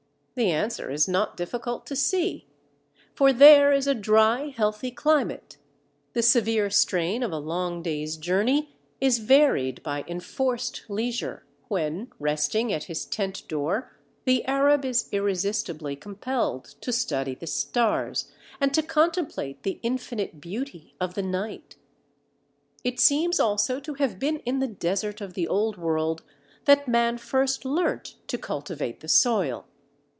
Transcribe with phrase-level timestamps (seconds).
[0.33, 2.47] The answer is not difficult to see:
[3.13, 5.57] for there is a dry, healthy climate;
[6.13, 12.71] the severe strain of a long day's journey is varied by enforced leisure, when, resting
[12.71, 13.91] at his tent door,
[14.23, 18.31] the Arab is irresistibly compelled to study the stars
[18.61, 21.75] and to contemplate the infinite beauty of the night.
[22.85, 26.23] It seems also to have been in the desert of the old world
[26.65, 29.67] that man first learnt to cultivate the soil.